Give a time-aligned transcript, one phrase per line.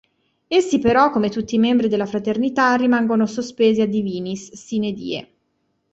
[0.47, 5.29] Essi però, come tutti i membri della Fraternità, rimangono sospesi "a divinis" "sine die".